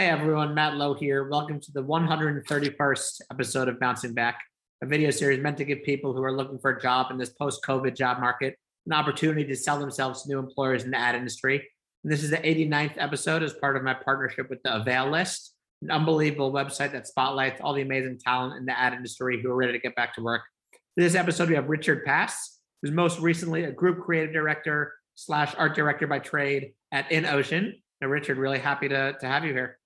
[0.00, 1.28] Hey everyone, Matt Lowe here.
[1.28, 4.40] Welcome to the 131st episode of Bouncing Back,
[4.82, 7.28] a video series meant to give people who are looking for a job in this
[7.28, 8.56] post COVID job market
[8.86, 11.68] an opportunity to sell themselves to new employers in the ad industry.
[12.02, 15.52] And this is the 89th episode as part of my partnership with the Avail List,
[15.82, 19.54] an unbelievable website that spotlights all the amazing talent in the ad industry who are
[19.54, 20.40] ready to get back to work.
[20.72, 25.54] For this episode, we have Richard Pass, who's most recently a group creative director slash
[25.58, 27.72] art director by trade at Innocean.
[28.00, 29.76] Now, Richard, really happy to, to have you here.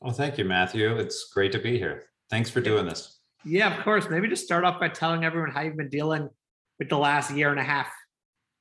[0.00, 0.96] Well, thank you, Matthew.
[0.96, 2.04] It's great to be here.
[2.30, 3.20] Thanks for doing this.
[3.44, 4.08] Yeah, of course.
[4.10, 6.28] Maybe just start off by telling everyone how you've been dealing
[6.78, 7.88] with the last year and a half.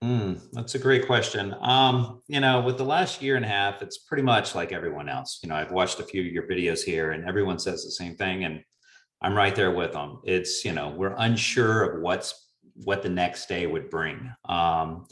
[0.04, 1.56] Mm, that's a great question.
[1.62, 5.10] Um, you know, with the last year and a half, it's pretty much like everyone
[5.10, 5.40] else.
[5.42, 8.16] You know, I've watched a few of your videos here, and everyone says the same
[8.16, 8.62] thing, and
[9.22, 10.20] I'm right there with them.
[10.24, 12.52] It's you know, we're unsure of what's
[12.84, 14.32] what the next day would bring.
[14.48, 15.08] Um,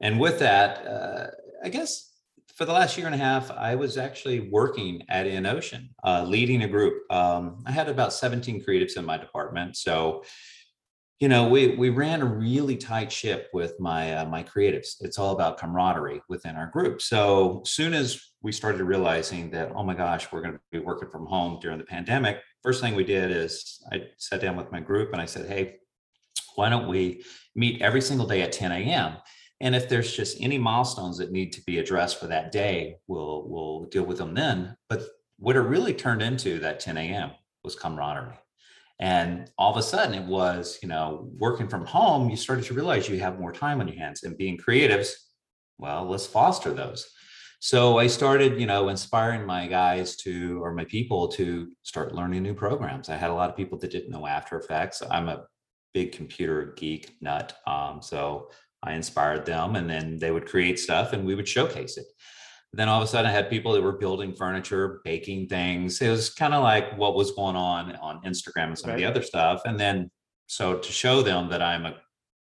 [0.00, 1.26] and with that, uh,
[1.64, 2.07] I guess
[2.58, 6.64] for the last year and a half, I was actually working at Innocean, uh, leading
[6.64, 7.04] a group.
[7.08, 9.76] Um, I had about 17 creatives in my department.
[9.76, 10.24] So,
[11.20, 14.96] you know, we we ran a really tight ship with my uh, my creatives.
[15.00, 17.00] It's all about camaraderie within our group.
[17.00, 21.10] So, soon as we started realizing that, oh my gosh, we're going to be working
[21.10, 24.80] from home during the pandemic, first thing we did is I sat down with my
[24.80, 25.76] group and I said, hey,
[26.56, 29.16] why don't we meet every single day at 10 a.m.
[29.60, 33.44] And if there's just any milestones that need to be addressed for that day, we'll
[33.48, 34.76] we'll deal with them then.
[34.88, 35.02] But
[35.38, 37.30] what it really turned into that 10 a.m.
[37.64, 38.38] was camaraderie.
[39.00, 42.74] And all of a sudden it was, you know, working from home, you started to
[42.74, 45.10] realize you have more time on your hands and being creatives,
[45.78, 47.08] well, let's foster those.
[47.60, 52.42] So I started, you know, inspiring my guys to, or my people to start learning
[52.42, 53.08] new programs.
[53.08, 55.02] I had a lot of people that didn't know After Effects.
[55.08, 55.44] I'm a
[55.94, 57.56] big computer geek nut.
[57.66, 58.50] Um, so
[58.82, 62.06] I inspired them and then they would create stuff and we would showcase it.
[62.72, 66.00] Then all of a sudden I had people that were building furniture, baking things.
[66.00, 68.94] It was kind of like what was going on on Instagram and some right.
[68.94, 69.62] of the other stuff.
[69.64, 70.10] And then
[70.46, 71.96] so to show them that I'm a,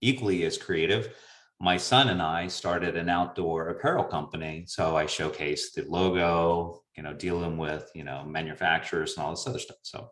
[0.00, 1.14] equally as creative,
[1.60, 4.64] my son and I started an outdoor apparel company.
[4.66, 9.46] So I showcased the logo, you know, dealing with, you know, manufacturers and all this
[9.46, 9.78] other stuff.
[9.82, 10.10] So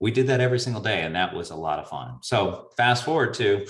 [0.00, 2.18] we did that every single day and that was a lot of fun.
[2.22, 3.66] So fast forward to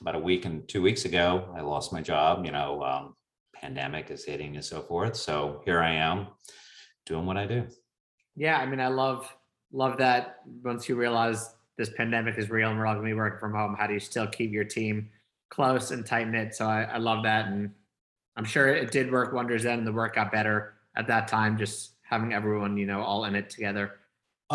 [0.00, 2.44] about a week and two weeks ago, I lost my job.
[2.44, 3.14] You know, um,
[3.54, 5.16] pandemic is hitting and so forth.
[5.16, 6.26] So here I am
[7.06, 7.66] doing what I do.
[8.36, 9.34] Yeah, I mean, I love
[9.72, 10.40] love that.
[10.62, 13.54] Once you realize this pandemic is real and we're all going to be working from
[13.54, 15.08] home, how do you still keep your team
[15.50, 16.54] close and tight knit?
[16.54, 17.70] So I, I love that, and
[18.36, 21.56] I'm sure it did work wonders then, the work got better at that time.
[21.56, 23.92] Just having everyone, you know, all in it together.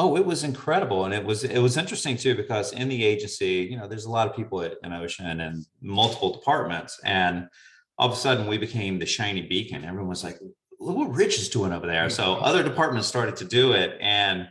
[0.01, 3.67] Oh, it was incredible, and it was it was interesting too because in the agency,
[3.69, 7.49] you know, there's a lot of people at Innocean and multiple departments, and
[7.97, 9.83] all of a sudden we became the shiny beacon.
[9.83, 10.39] Everyone was like,
[10.79, 12.45] "Look what Rich is doing over there." So mm-hmm.
[12.45, 14.47] other departments started to do it, and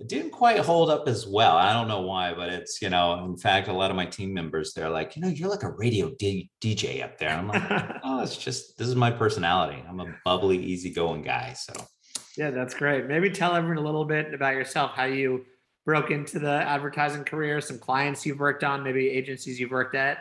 [0.00, 1.56] it didn't quite hold up as well.
[1.56, 4.34] I don't know why, but it's you know, in fact, a lot of my team
[4.34, 7.30] members they're like, you know, you're like a radio D- DJ up there.
[7.30, 7.62] I'm like,
[8.02, 9.80] oh, it's just this is my personality.
[9.88, 11.72] I'm a bubbly, easygoing guy, so.
[12.38, 13.06] Yeah, that's great.
[13.06, 15.44] Maybe tell everyone a little bit about yourself, how you
[15.84, 20.18] broke into the advertising career, some clients you've worked on, maybe agencies you've worked at.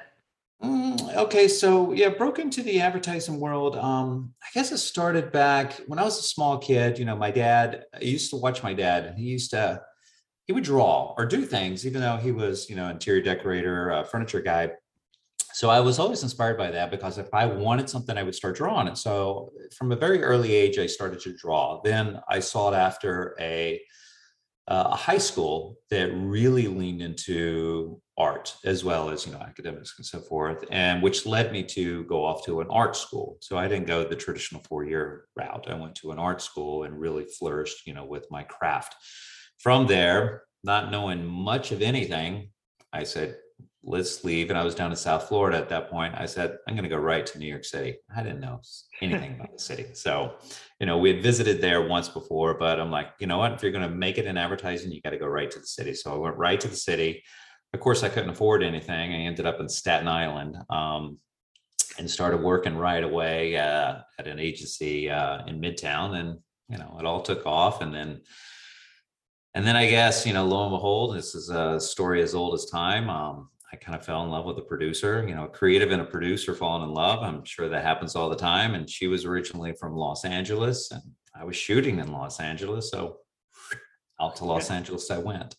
[0.64, 3.78] Mm, okay, so yeah, broke into the advertising world.
[3.78, 6.98] Um, I guess it started back when I was a small kid.
[6.98, 7.86] You know, my dad.
[7.94, 9.14] I used to watch my dad.
[9.16, 9.84] He used to
[10.48, 14.04] he would draw or do things, even though he was you know interior decorator, uh,
[14.04, 14.72] furniture guy
[15.58, 18.58] so I was always inspired by that because if I wanted something, I would start
[18.58, 18.96] drawing it.
[18.96, 21.82] So from a very early age, I started to draw.
[21.84, 23.82] Then I sought after a
[24.68, 29.96] uh, a high school that really leaned into art as well as you know academics
[29.98, 33.58] and so forth and which led me to go off to an art school so
[33.58, 37.00] i didn't go the traditional four year route i went to an art school and
[37.00, 38.96] really flourished you know with my craft
[39.60, 42.50] from there not knowing much of anything
[42.92, 43.38] i said
[43.88, 44.50] let's leave.
[44.50, 46.14] And I was down in South Florida at that point.
[46.16, 47.98] I said, I'm going to go right to New York City.
[48.16, 48.60] I didn't know
[49.02, 49.86] anything about the city.
[49.94, 50.36] So,
[50.80, 53.54] you know, we had visited there once before, but I'm like, you know what?
[53.54, 55.66] If you're going to make it in advertising, you got to go right to the
[55.66, 55.94] city.
[55.94, 57.24] So I went right to the city.
[57.74, 59.14] Of course, I couldn't afford anything.
[59.14, 61.18] I ended up in Staten Island um,
[61.98, 66.20] and started working right away uh, at an agency uh, in Midtown.
[66.20, 66.40] And,
[66.70, 67.82] you know, it all took off.
[67.82, 68.22] And then,
[69.54, 72.54] and then I guess, you know, lo and behold, this is a story as old
[72.54, 73.10] as time.
[73.10, 76.02] Um, I kind of fell in love with a producer, you know, a creative and
[76.02, 77.22] a producer falling in love.
[77.22, 78.76] I'm sure that happens all the time.
[78.76, 81.04] And she was originally from Los Angeles and
[81.36, 82.90] I was shooting in Los Angeles.
[82.90, 83.18] So
[84.22, 85.56] out to Los Angeles I went.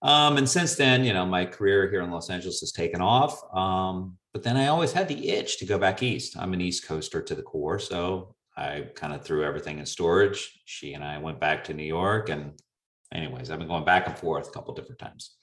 [0.00, 3.42] Um, and since then, you know, my career here in Los Angeles has taken off.
[3.54, 6.36] Um, but then I always had the itch to go back east.
[6.38, 7.78] I'm an East Coaster to the core.
[7.78, 10.60] So I kind of threw everything in storage.
[10.66, 12.52] She and I went back to New York and
[13.12, 15.36] anyways, I've been going back and forth a couple different times.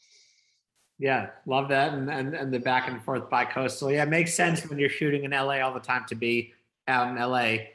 [1.02, 1.94] Yeah, love that.
[1.94, 3.92] And, and and the back and forth by coastal.
[3.92, 6.54] Yeah, it makes sense when you're shooting in LA all the time to be
[6.88, 7.66] out in LA.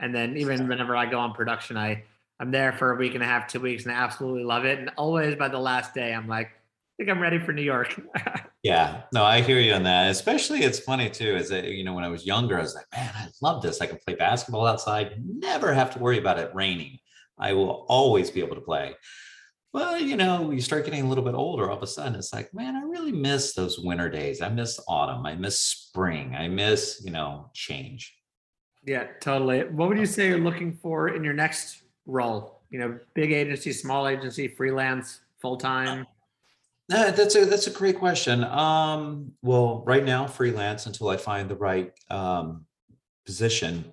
[0.00, 2.02] And then even whenever I go on production, I
[2.40, 4.80] I'm there for a week and a half, two weeks, and I absolutely love it.
[4.80, 6.50] And always by the last day, I'm like, I
[6.98, 8.00] think I'm ready for New York.
[8.64, 10.10] yeah, no, I hear you on that.
[10.10, 11.36] Especially, it's funny too.
[11.36, 13.80] Is that you know when I was younger, I was like, man, I love this.
[13.80, 16.98] I can play basketball outside, never have to worry about it raining.
[17.38, 18.96] I will always be able to play.
[19.72, 22.32] Well, you know, you start getting a little bit older, all of a sudden it's
[22.32, 24.42] like, man, I really miss those winter days.
[24.42, 25.24] I miss autumn.
[25.24, 26.34] I miss spring.
[26.34, 28.14] I miss, you know, change.
[28.84, 29.60] Yeah, totally.
[29.64, 32.60] What would you say you're looking for in your next role?
[32.70, 36.06] You know, big agency, small agency, freelance, full time.
[36.92, 38.44] Uh, that's a that's a great question.
[38.44, 42.66] Um, well, right now, freelance until I find the right um,
[43.24, 43.92] position.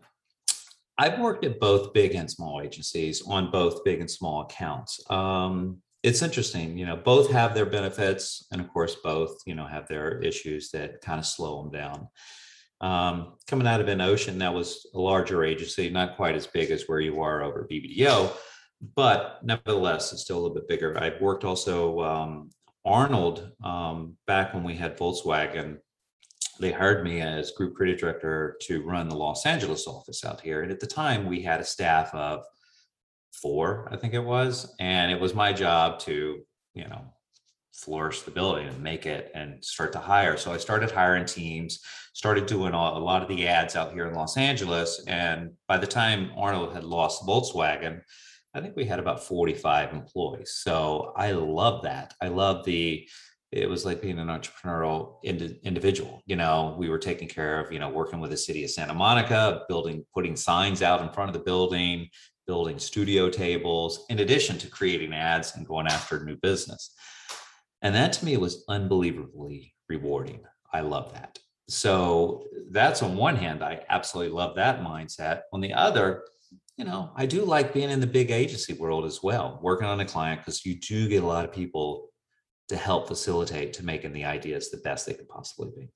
[1.00, 5.00] I've worked at both big and small agencies on both big and small accounts.
[5.10, 9.66] Um, it's interesting, you know, both have their benefits, and of course, both you know
[9.66, 12.07] have their issues that kind of slow them down.
[12.81, 16.84] Um, coming out of Innocean, that was a larger agency, not quite as big as
[16.88, 18.31] where you are over BBDO,
[18.94, 21.01] but nevertheless, it's still a little bit bigger.
[21.01, 22.50] I've worked also um,
[22.86, 25.78] Arnold um, back when we had Volkswagen.
[26.59, 30.61] They hired me as group creative director to run the Los Angeles office out here,
[30.61, 32.44] and at the time we had a staff of
[33.31, 36.39] four, I think it was, and it was my job to,
[36.73, 37.13] you know,
[37.73, 40.35] flourish the building and make it and start to hire.
[40.35, 41.79] So I started hiring teams,
[42.13, 45.01] started doing a lot of the ads out here in Los Angeles.
[45.07, 48.01] And by the time Arnold had lost Volkswagen,
[48.53, 50.59] I think we had about 45 employees.
[50.62, 52.15] So I love that.
[52.21, 53.07] I love the,
[53.51, 56.22] it was like being an entrepreneurial ind- individual.
[56.25, 58.94] You know, we were taking care of, you know, working with the city of Santa
[58.94, 62.10] Monica, building, putting signs out in front of the building,
[62.46, 66.94] building studio tables, in addition to creating ads and going after new business.
[67.81, 70.42] And that to me was unbelievably rewarding.
[70.72, 71.40] I love that.
[71.69, 75.42] So that's on one hand, I absolutely love that mindset.
[75.54, 76.24] On the other,
[76.78, 80.00] you know, I do like being in the big agency world as well, working on
[80.00, 82.10] a client because you do get a lot of people
[82.69, 85.89] to help facilitate to making the ideas the best they could possibly be.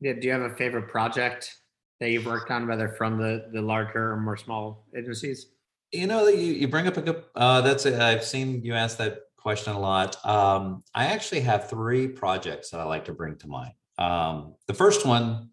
[0.00, 0.14] Yeah.
[0.14, 1.54] Do you have a favorite project
[2.00, 5.52] that you've worked on, whether from the the larger or more small agencies?
[5.92, 7.24] You know, you, you bring up a good.
[7.34, 10.24] Uh, that's I've seen you ask that question a lot.
[10.24, 13.72] Um, I actually have three projects that I like to bring to mind.
[13.98, 15.50] Um, the first one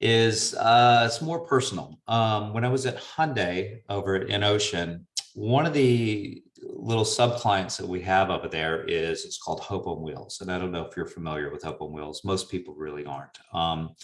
[0.00, 2.00] is uh, it's more personal.
[2.08, 5.04] Um, when I was at Hyundai over at Innocean,
[5.34, 9.86] one of the little sub clients that we have over there is it's called Hope
[9.86, 12.24] on Wheels, and I don't know if you're familiar with Hope on Wheels.
[12.24, 13.38] Most people really aren't.
[13.52, 13.94] Um,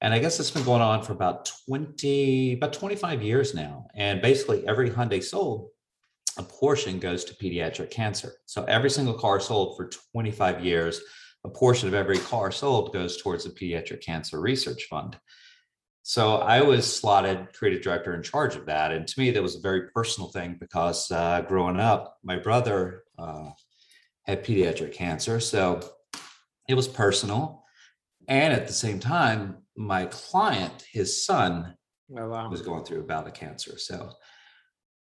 [0.00, 3.86] and I guess it's been going on for about 20, about 25 years now.
[3.94, 5.70] And basically every Hyundai sold
[6.38, 8.34] a portion goes to pediatric cancer.
[8.46, 11.00] So every single car sold for 25 years,
[11.44, 15.16] a portion of every car sold goes towards the pediatric cancer research fund.
[16.08, 18.92] So I was slotted creative director in charge of that.
[18.92, 23.02] And to me, that was a very personal thing because uh, growing up, my brother
[23.18, 23.50] uh,
[24.22, 25.40] had pediatric cancer.
[25.40, 25.80] So
[26.68, 27.64] it was personal.
[28.28, 31.74] And at the same time, my client, his son,
[32.16, 32.50] oh, wow.
[32.50, 33.76] was going through a bout of cancer.
[33.76, 34.12] So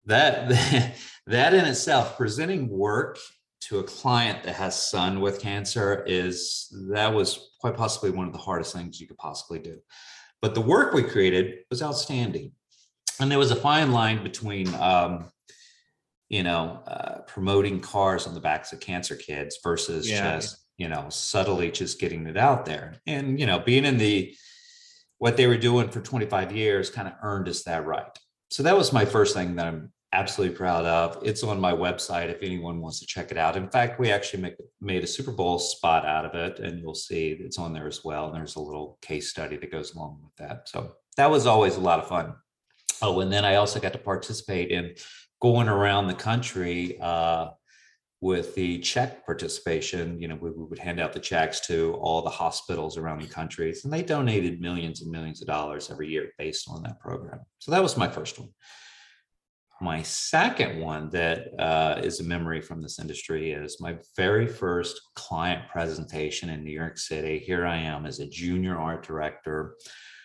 [0.05, 0.51] that
[1.27, 3.19] that in itself presenting work
[3.63, 8.35] to a client that has son with cancer is that was quite possibly one of
[8.35, 9.79] the hardest things you could possibly do
[10.43, 12.53] but the work we created was outstanding.
[13.21, 15.31] And there was a fine line between um,
[16.29, 20.37] you know uh, promoting cars on the backs of cancer kids versus yeah.
[20.37, 22.95] just you know subtly just getting it out there.
[23.07, 24.35] And you know being in the
[25.19, 28.19] what they were doing for 25 years kind of earned us that right.
[28.51, 31.19] So that was my first thing that I'm absolutely proud of.
[31.23, 33.57] It's on my website if anyone wants to check it out.
[33.57, 36.95] In fact, we actually make, made a Super Bowl spot out of it, and you'll
[36.95, 38.27] see it's on there as well.
[38.27, 40.69] And there's a little case study that goes along with that.
[40.69, 42.35] So that was always a lot of fun.
[43.03, 44.95] Oh, and then I also got to participate in
[45.41, 47.51] going around the country uh,
[48.21, 50.21] with the check participation.
[50.21, 53.29] You know, we, we would hand out the checks to all the hospitals around the
[53.29, 57.41] country, and they donated millions and millions of dollars every year based on that program.
[57.59, 58.51] So that was my first one.
[59.83, 65.01] My second one that uh, is a memory from this industry is my very first
[65.15, 67.39] client presentation in New York City.
[67.39, 69.77] Here I am as a junior art director,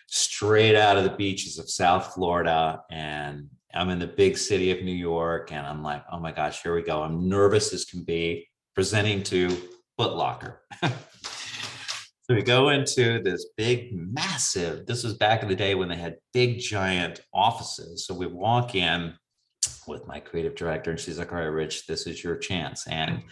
[0.08, 2.82] straight out of the beaches of South Florida.
[2.90, 5.50] And I'm in the big city of New York.
[5.52, 7.02] And I'm like, oh my gosh, here we go.
[7.02, 9.48] I'm nervous as can be presenting to
[9.96, 10.60] Foot Locker.
[12.28, 15.94] So we go into this big, massive, this was back in the day when they
[15.94, 18.04] had big, giant offices.
[18.04, 19.14] So we walk in
[19.86, 22.86] with my creative director, and she's like, All right, Rich, this is your chance.
[22.86, 23.22] And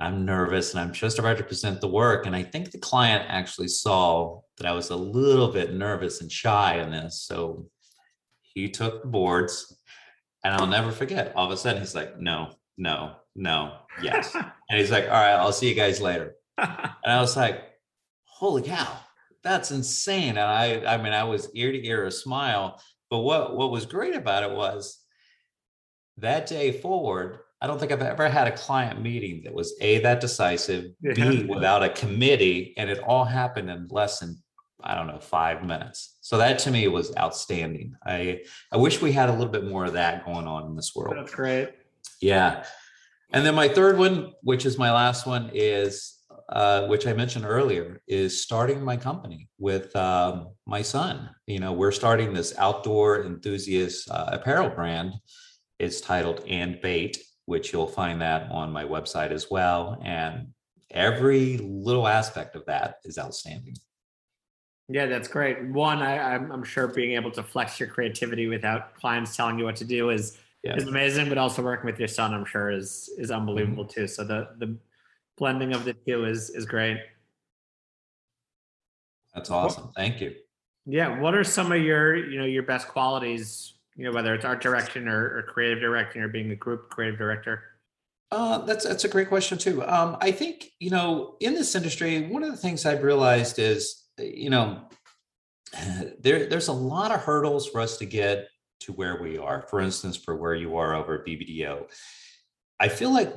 [0.00, 2.26] I'm nervous and I'm just about to present the work.
[2.26, 6.30] And I think the client actually saw that I was a little bit nervous and
[6.30, 7.22] shy in this.
[7.22, 7.66] So
[8.42, 9.76] he took the boards,
[10.44, 11.32] and I'll never forget.
[11.34, 14.34] All of a sudden, he's like, No, no, no, yes.
[14.34, 16.34] and he's like, All right, I'll see you guys later.
[17.04, 17.62] And I was like,
[18.38, 18.86] holy cow,
[19.42, 20.30] that's insane.
[20.30, 22.80] And I, I mean, I was ear to ear a smile.
[23.10, 24.98] But what what was great about it was
[26.20, 29.98] that day forward, I don't think I've ever had a client meeting that was A,
[30.00, 34.40] that decisive, B, without a committee, and it all happened in less than,
[34.82, 36.18] I don't know, five minutes.
[36.20, 37.96] So that to me was outstanding.
[38.06, 40.92] I I wish we had a little bit more of that going on in this
[40.94, 41.16] world.
[41.16, 41.70] That's great.
[42.20, 42.64] Yeah.
[43.32, 47.44] And then my third one, which is my last one, is uh, which I mentioned
[47.44, 51.28] earlier, is starting my company with um, my son.
[51.46, 55.12] You know, we're starting this outdoor enthusiast uh, apparel brand.
[55.78, 60.00] It's titled And Bait, which you'll find that on my website as well.
[60.04, 60.48] And
[60.90, 63.76] every little aspect of that is outstanding.
[64.88, 65.62] Yeah, that's great.
[65.66, 69.66] One, I, I'm, I'm sure being able to flex your creativity without clients telling you
[69.66, 70.76] what to do is Yeah.
[70.76, 71.28] is amazing.
[71.28, 74.00] But also working with your son, I'm sure is is unbelievable mm-hmm.
[74.00, 74.06] too.
[74.08, 74.78] So the the
[75.36, 76.98] blending of the two is is great.
[79.34, 79.92] That's awesome.
[79.94, 80.34] Thank you.
[80.86, 81.20] Yeah.
[81.20, 83.74] What are some of your you know your best qualities?
[83.98, 87.18] You know, whether it's art direction or, or creative direction or being a group creative
[87.18, 87.64] director.
[88.30, 89.84] Uh, that's that's a great question too.
[89.84, 94.04] Um, I think you know in this industry, one of the things I've realized is
[94.18, 94.82] you know
[96.20, 98.48] there there's a lot of hurdles for us to get
[98.80, 99.66] to where we are.
[99.68, 101.90] For instance, for where you are over at BBDO,
[102.78, 103.34] I feel like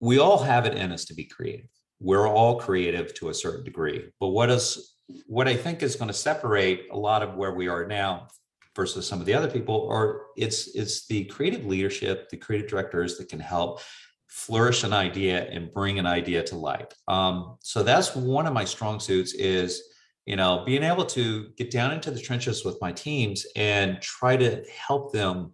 [0.00, 1.68] we all have it in us to be creative.
[2.00, 6.08] We're all creative to a certain degree, but what is what I think is going
[6.08, 8.26] to separate a lot of where we are now
[8.74, 13.18] versus some of the other people or it's it's the creative leadership, the creative directors
[13.18, 13.80] that can help
[14.28, 16.94] flourish an idea and bring an idea to light.
[17.06, 19.82] Um, so that's one of my strong suits is,
[20.24, 24.38] you know, being able to get down into the trenches with my teams and try
[24.38, 25.52] to help them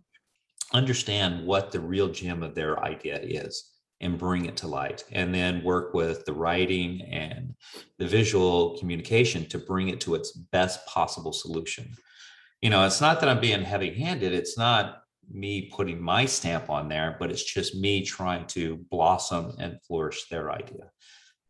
[0.72, 5.34] understand what the real gem of their idea is and bring it to light and
[5.34, 7.54] then work with the writing and
[7.98, 11.90] the visual communication to bring it to its best possible solution
[12.61, 16.71] you know it's not that i'm being heavy handed it's not me putting my stamp
[16.71, 20.91] on there, but it's just me trying to blossom and flourish their idea.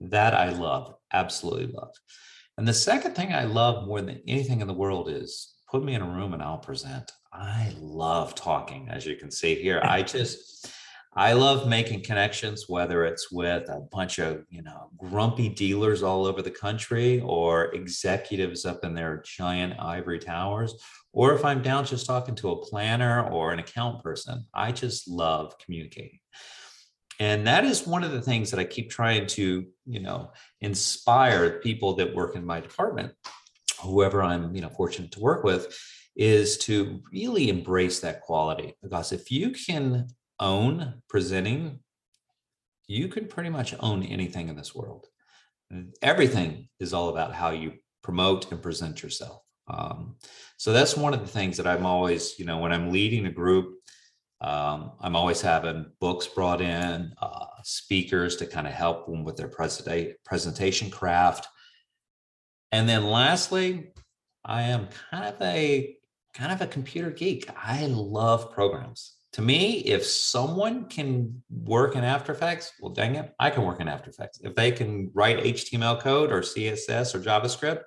[0.00, 1.94] That I love, absolutely love.
[2.56, 5.94] And the second thing I love more than anything in the world is put me
[5.94, 7.10] in a room and I'll present.
[7.32, 9.80] I love talking, as you can see here.
[9.84, 10.72] I just,
[11.14, 16.26] I love making connections, whether it's with a bunch of, you know, grumpy dealers all
[16.26, 20.74] over the country or executives up in their giant ivory towers,
[21.12, 24.46] or if I'm down just talking to a planner or an account person.
[24.54, 26.20] I just love communicating.
[27.18, 31.58] And that is one of the things that I keep trying to, you know, inspire
[31.58, 33.12] people that work in my department,
[33.82, 35.76] whoever I'm, you know, fortunate to work with,
[36.14, 38.76] is to really embrace that quality.
[38.82, 40.06] Because if you can
[40.40, 41.80] own presenting,
[42.86, 45.06] you can pretty much own anything in this world.
[46.02, 49.42] Everything is all about how you promote and present yourself.
[49.68, 50.16] Um,
[50.56, 53.32] so that's one of the things that I'm always, you know, when I'm leading a
[53.32, 53.74] group,
[54.40, 59.36] um, I'm always having books brought in, uh, speakers to kind of help them with
[59.36, 61.46] their presenta- presentation craft.
[62.72, 63.92] And then lastly,
[64.44, 65.96] I am kind of a
[66.34, 67.48] kind of a computer geek.
[67.56, 69.17] I love programs.
[69.38, 73.78] To me, if someone can work in After Effects, well, dang it, I can work
[73.78, 74.40] in After Effects.
[74.42, 77.82] If they can write HTML code or CSS or JavaScript,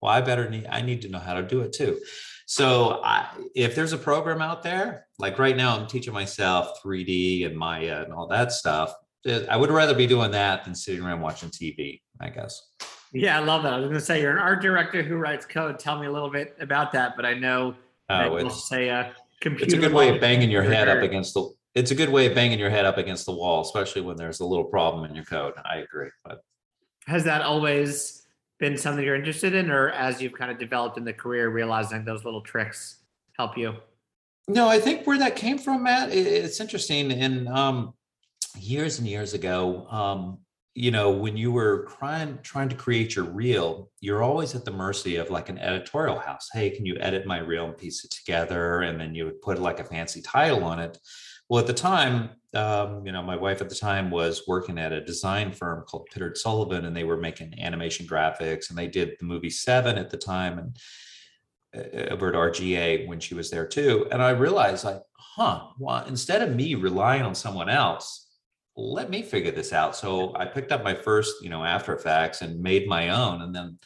[0.00, 2.00] well, I better need I need to know how to do it too.
[2.46, 7.46] So I, if there's a program out there, like right now, I'm teaching myself 3D
[7.46, 8.92] and Maya and all that stuff.
[9.24, 12.00] eh, I would rather be doing that than sitting around watching TV.
[12.20, 12.60] I guess.
[13.12, 13.74] Yeah, I love that.
[13.74, 15.78] I was going to say you're an art director who writes code.
[15.78, 17.14] Tell me a little bit about that.
[17.14, 17.76] But I know
[18.08, 19.10] that Oh, you'll say uh,
[19.42, 19.64] computer.
[19.64, 21.50] it's a good way of banging your head up against the.
[21.74, 24.40] It's a good way of banging your head up against the wall, especially when there's
[24.40, 25.54] a little problem in your code.
[25.64, 26.42] I agree, but
[27.06, 28.26] Has that always
[28.58, 32.04] been something you're interested in, or as you've kind of developed in the career, realizing
[32.04, 32.98] those little tricks
[33.36, 33.74] help you?
[34.48, 37.12] No, I think where that came from, Matt, it's interesting.
[37.12, 37.94] And um,
[38.58, 40.38] years and years ago, um,
[40.74, 44.70] you know, when you were trying trying to create your reel, you're always at the
[44.70, 46.48] mercy of like an editorial house.
[46.52, 48.80] Hey, can you edit my reel and piece it together?
[48.80, 50.98] And then you would put like a fancy title on it.
[51.48, 54.92] Well, at the time, um, you know, my wife at the time was working at
[54.92, 59.16] a design firm called Pittard Sullivan, and they were making animation graphics, and they did
[59.18, 60.78] the movie Seven at the time, and
[61.76, 64.06] uh, over at RGA when she was there too.
[64.10, 68.31] And I realized, like, huh, well, instead of me relying on someone else,
[68.76, 69.94] let me figure this out.
[69.96, 73.42] So I picked up my first, you know, After Effects and made my own.
[73.42, 73.78] And then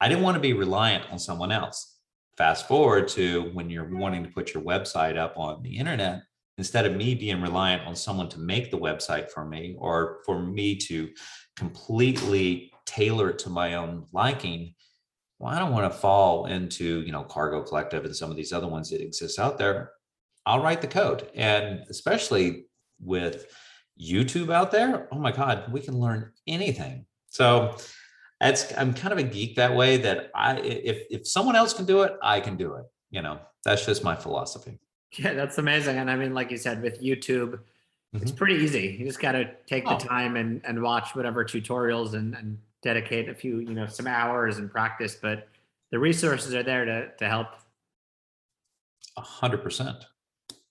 [0.00, 1.98] I didn't want to be reliant on someone else.
[2.38, 6.22] Fast forward to when you're wanting to put your website up on the internet,
[6.58, 10.42] instead of me being reliant on someone to make the website for me or for
[10.42, 11.10] me to
[11.56, 14.74] completely tailor it to my own liking,
[15.38, 18.52] well, I don't want to fall into, you know, Cargo Collective and some of these
[18.52, 19.90] other ones that exist out there.
[20.46, 21.30] I'll write the code.
[21.34, 22.64] And especially
[23.00, 23.46] with
[24.00, 27.06] YouTube out there, oh my God, we can learn anything.
[27.28, 27.76] So
[28.40, 31.84] that's I'm kind of a geek that way that I if if someone else can
[31.84, 32.84] do it, I can do it.
[33.10, 34.78] You know, that's just my philosophy.
[35.18, 35.98] Yeah, that's amazing.
[35.98, 38.22] And I mean, like you said, with YouTube, mm-hmm.
[38.22, 38.96] it's pretty easy.
[38.98, 39.98] You just got to take oh.
[39.98, 44.06] the time and, and watch whatever tutorials and, and dedicate a few, you know, some
[44.06, 45.48] hours and practice, but
[45.90, 47.48] the resources are there to, to help.
[49.16, 50.06] A hundred percent.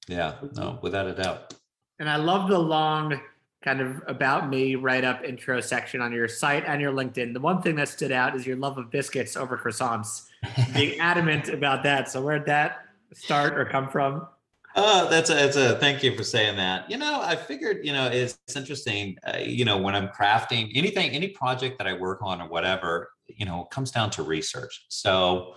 [0.07, 1.53] Yeah, no, without a doubt.
[2.01, 3.21] And I love the long
[3.61, 7.31] kind of about me write up intro section on your site and your LinkedIn.
[7.31, 10.23] The one thing that stood out is your love of biscuits over croissants.
[10.73, 12.09] Being adamant about that.
[12.09, 14.27] So where'd that start or come from?
[14.75, 16.89] Oh, that's a, that's a thank you for saying that.
[16.89, 20.71] You know, I figured, you know, it's, it's interesting, uh, you know, when I'm crafting
[20.73, 24.87] anything, any project that I work on or whatever, you know, comes down to research.
[24.89, 25.53] So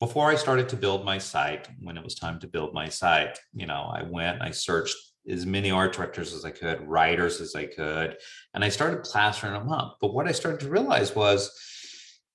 [0.00, 3.38] before I started to build my site, when it was time to build my site,
[3.54, 4.96] you know, I went, I searched
[5.30, 8.16] as many art directors as I could, writers as I could,
[8.54, 9.98] and I started plastering them up.
[10.00, 11.50] But what I started to realize was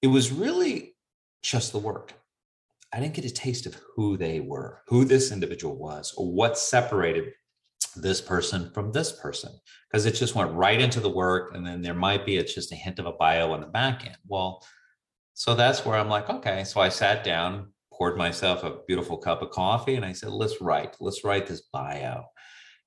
[0.02, 0.96] it was really
[1.42, 2.14] just the work.
[2.94, 6.58] I didn't get a taste of who they were, who this individual was, or what
[6.58, 7.34] separated
[7.96, 9.52] this person from this person,
[9.90, 11.56] because it just went right into the work.
[11.56, 14.06] And then there might be it's just a hint of a bio on the back
[14.06, 14.18] end.
[14.28, 14.66] Well,
[15.34, 16.64] so that's where I'm like, okay.
[16.64, 20.62] So I sat down, poured myself a beautiful cup of coffee, and I said, let's
[20.62, 22.26] write, let's write this bio.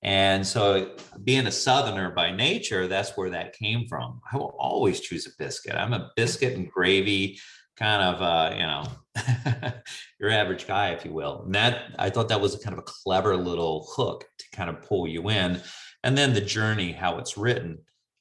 [0.05, 4.21] And so, being a Southerner by nature, that's where that came from.
[4.31, 5.75] I will always choose a biscuit.
[5.75, 7.41] I'm a biscuit and gravy
[7.77, 9.73] kind of, uh, you know,
[10.21, 11.43] your average guy, if you will.
[11.45, 14.69] And that I thought that was a kind of a clever little hook to kind
[14.69, 15.61] of pull you in.
[16.03, 17.79] And then the journey, how it's written,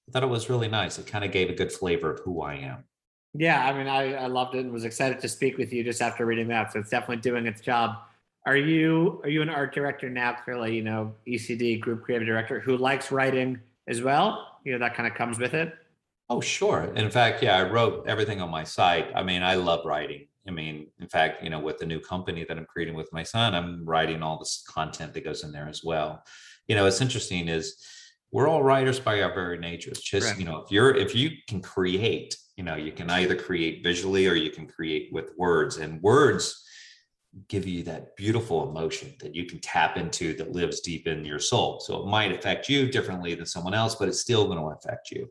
[0.08, 0.98] I thought it was really nice.
[0.98, 2.86] It kind of gave a good flavor of who I am.
[3.34, 6.02] Yeah, I mean, I, I loved it and was excited to speak with you just
[6.02, 6.72] after reading that.
[6.72, 7.98] So it's definitely doing its job.
[8.46, 10.34] Are you are you an art director now?
[10.34, 14.60] Clearly, you know, ECD group creative director who likes writing as well.
[14.66, 15.74] You know, that kind of comes with it.
[16.30, 16.92] Oh, sure.
[16.96, 19.08] In fact, yeah, I wrote everything on my site.
[19.16, 20.28] I mean, I love writing.
[20.48, 23.24] I mean, in fact, you know, with the new company that I'm creating with my
[23.24, 26.24] son, I'm writing all this content that goes in there as well.
[26.68, 27.78] You know, what's interesting is
[28.32, 29.92] we're all writers by our very nature.
[29.92, 30.40] It's just, right.
[30.40, 34.28] you know, if you're if you can create, you know, you can either create visually
[34.28, 35.78] or you can create with words.
[35.78, 36.66] And words
[37.48, 41.40] give you that beautiful emotion that you can tap into that lives deep in your
[41.40, 41.80] soul.
[41.80, 45.12] So it might affect you differently than someone else, but it's still going to affect
[45.12, 45.30] you.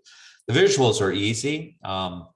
[0.48, 1.78] The visuals are easy.
[1.84, 2.26] Um,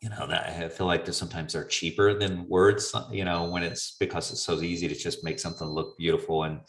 [0.00, 3.96] you know, that I feel like sometimes they're cheaper than words, you know, when it's
[3.98, 6.60] because it's so easy to just make something look beautiful and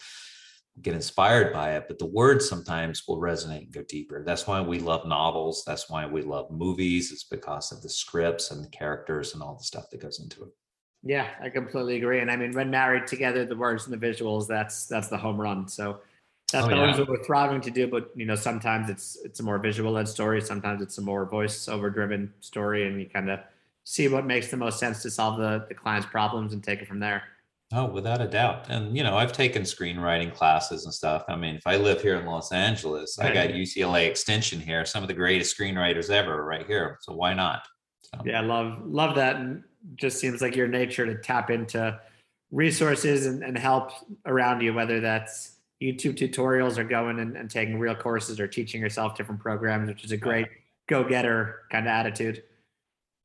[0.81, 1.85] get inspired by it.
[1.89, 4.23] But the words sometimes will resonate and go deeper.
[4.25, 5.63] That's why we love novels.
[5.67, 7.11] That's why we love movies.
[7.11, 10.43] It's because of the scripts and the characters and all the stuff that goes into
[10.43, 10.49] it.
[11.05, 12.19] Yeah, I completely agree.
[12.19, 15.39] And I mean, when married together, the words and the visuals, that's that's the home
[15.39, 15.67] run.
[15.67, 15.99] So
[16.51, 17.01] that's oh, always yeah.
[17.01, 17.87] what we're thriving to do.
[17.87, 21.25] But you know, sometimes it's it's a more visual led story, sometimes it's a more
[21.25, 23.39] voice over driven story, and you kind of
[23.83, 26.87] see what makes the most sense to solve the, the client's problems and take it
[26.87, 27.21] from there.
[27.71, 28.65] Oh, without a doubt.
[28.69, 31.23] And you know, I've taken screenwriting classes and stuff.
[31.27, 35.03] I mean, if I live here in Los Angeles, I got UCLA Extension here, some
[35.03, 36.97] of the greatest screenwriters ever right here.
[37.01, 37.61] So why not?
[38.01, 38.21] So.
[38.25, 39.35] Yeah, love love that.
[39.37, 39.63] And
[39.95, 41.99] just seems like your nature to tap into
[42.51, 43.91] resources and, and help
[44.25, 48.81] around you, whether that's YouTube tutorials or going and, and taking real courses or teaching
[48.81, 50.47] yourself different programs, which is a great
[50.87, 52.43] go-getter kind of attitude.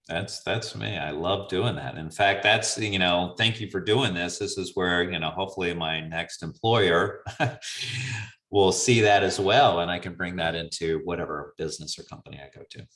[0.09, 0.97] That's that's me.
[0.97, 1.97] I love doing that.
[1.97, 4.39] In fact, that's you know, thank you for doing this.
[4.39, 7.23] This is where, you know, hopefully my next employer
[8.51, 12.41] will see that as well and I can bring that into whatever business or company
[12.43, 12.87] I go to.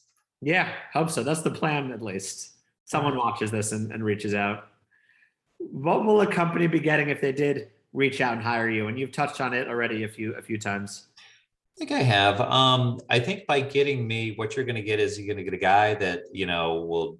[0.41, 1.23] Yeah, hope so.
[1.23, 2.54] That's the plan at least
[2.85, 4.69] someone watches this and, and reaches out.
[5.59, 8.89] What will a company be getting if they did reach out and hire you?
[8.89, 11.09] And you've touched on it already a few a few times.
[11.17, 12.41] I think I have.
[12.41, 15.51] Um, I think by getting me, what you're going to get is you're going to
[15.51, 17.19] get a guy that you know will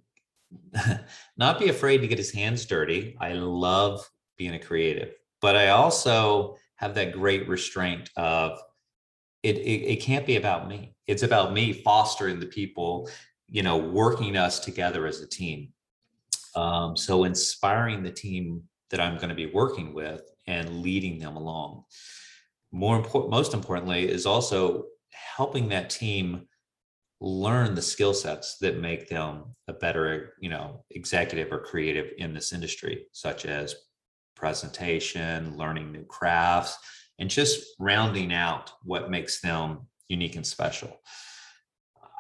[1.37, 3.17] not be afraid to get his hands dirty.
[3.21, 8.59] I love being a creative, but I also have that great restraint of
[9.43, 10.95] it, it, it can't be about me.
[11.07, 13.11] It's about me fostering the people,
[13.49, 15.73] you know, working us together as a team.
[16.57, 21.37] Um, so inspiring the team that I'm going to be working with and leading them
[21.37, 21.85] along.
[22.73, 24.85] More important, most importantly, is also
[25.37, 26.47] helping that team
[27.21, 32.35] learn the skill sets that make them a better, you know, executive or creative in
[32.35, 33.75] this industry, such as
[34.37, 36.77] presentation, learning new crafts,
[37.19, 41.01] and just rounding out what makes them unique and special.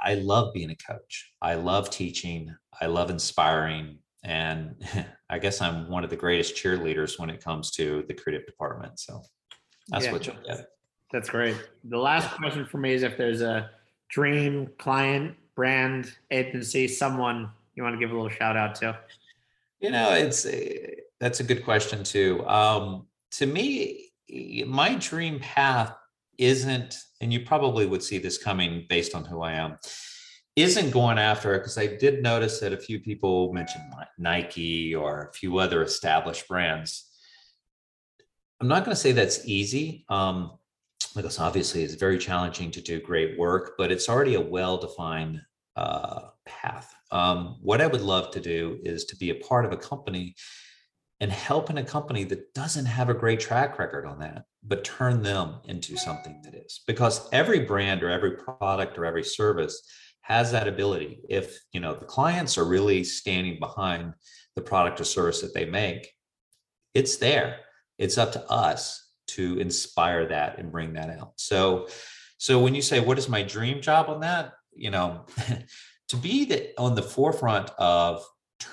[0.05, 1.33] I love being a coach.
[1.41, 2.55] I love teaching.
[2.81, 3.99] I love inspiring.
[4.23, 4.77] And
[5.31, 9.01] I guess I'm one of the greatest cheerleaders when it comes to the creative department.
[9.01, 9.23] So
[9.89, 10.13] that's Yeah.
[10.13, 10.67] what you'll get.
[11.11, 11.57] That's great.
[11.85, 13.71] The last question for me is if there's a
[14.09, 18.99] dream client, brand, agency, someone you want to give a little shout out to.
[19.81, 20.47] You know, it's
[21.21, 22.47] that's a good question too.
[22.47, 24.11] Um, to me,
[24.67, 25.95] my dream path
[26.39, 29.79] isn't, and you probably would see this coming based on who I am,
[30.57, 33.85] isn't going after it because I did notice that a few people mentioned
[34.19, 37.11] Nike or a few other established brands.
[38.61, 40.05] I'm not going to say that's easy.
[40.09, 40.53] Um,
[41.15, 45.41] because obviously it's very challenging to do great work, but it's already a well-defined
[45.77, 46.95] uh, path.
[47.11, 50.35] Um, what I would love to do is to be a part of a company
[51.21, 55.23] and helping a company that doesn't have a great track record on that, but turn
[55.23, 56.81] them into something that is.
[56.87, 59.83] Because every brand or every product or every service
[60.23, 61.21] has that ability.
[61.29, 64.15] If you know the clients are really standing behind
[64.57, 66.11] the product or service that they make,
[66.95, 67.59] it's there.
[67.99, 71.33] It's up to us to inspire that and bring that out.
[71.37, 71.89] So,
[72.39, 75.27] so when you say what is my dream job on that, you know,
[76.09, 78.25] to be the, on the forefront of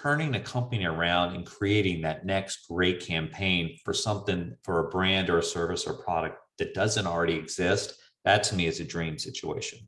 [0.01, 5.29] turning a company around and creating that next great campaign for something for a brand
[5.29, 9.17] or a service or product that doesn't already exist, that to me is a dream
[9.17, 9.79] situation.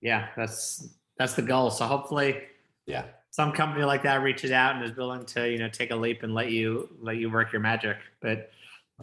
[0.00, 1.70] Yeah, that's that's the goal.
[1.70, 2.42] So hopefully
[2.86, 3.06] Yeah.
[3.30, 6.22] some company like that reaches out and is willing to, you know, take a leap
[6.22, 7.96] and let you let you work your magic.
[8.20, 8.50] But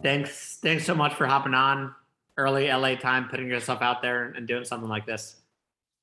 [0.01, 1.93] thanks, thanks so much for hopping on
[2.37, 5.37] early LA time, putting yourself out there and doing something like this.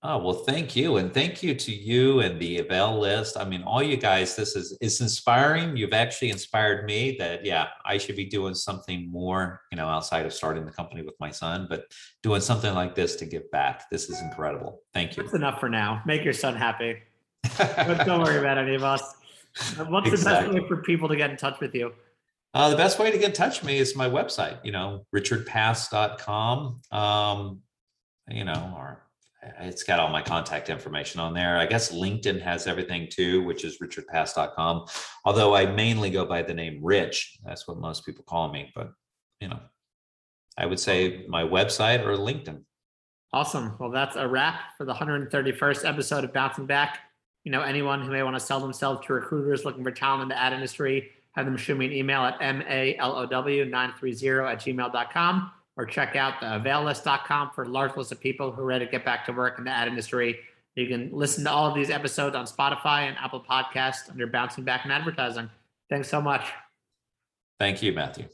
[0.02, 0.96] Oh, well, thank you.
[0.96, 3.36] And thank you to you and the Avail list.
[3.36, 5.76] I mean, all you guys, this is it's inspiring.
[5.76, 10.24] You've actually inspired me that, yeah, I should be doing something more, you know, outside
[10.24, 11.84] of starting the company with my son, but
[12.22, 13.90] doing something like this to give back.
[13.90, 14.80] This is incredible.
[14.94, 15.22] Thank you.
[15.22, 16.00] That's enough for now.
[16.06, 16.96] Make your son happy.
[17.58, 19.02] But don't worry about any of us.
[19.86, 21.92] What's the best way for people to get in touch with you?
[22.54, 25.04] Uh, the best way to get in touch with me is my website, you know,
[25.14, 26.80] richardpass.com.
[26.90, 27.60] Um,
[28.28, 29.04] you know, or
[29.60, 31.56] it's got all my contact information on there.
[31.56, 34.86] I guess LinkedIn has everything too, which is richardpass.com.
[35.24, 37.38] Although I mainly go by the name Rich.
[37.44, 38.92] That's what most people call me, but
[39.40, 39.60] you know,
[40.58, 42.62] I would say my website or LinkedIn.
[43.32, 43.76] Awesome.
[43.78, 46.98] Well, that's a wrap for the 131st episode of Bouncing Back.
[47.44, 50.28] You know, anyone who may want to sell themselves to recruiters looking for talent in
[50.28, 56.14] the ad industry, have them shoot me an email at malow930 at gmail.com or check
[56.14, 59.32] out availlist.com for a large list of people who are ready to get back to
[59.32, 60.38] work in the ad industry.
[60.76, 64.62] You can listen to all of these episodes on Spotify and Apple Podcasts under Bouncing
[64.62, 65.48] Back and Advertising.
[65.88, 66.44] Thanks so much.
[67.58, 68.26] Thank you, Matthew.